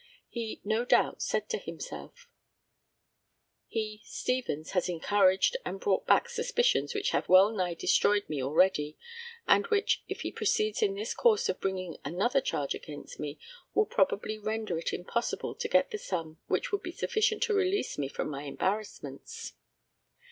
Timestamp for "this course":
10.95-11.49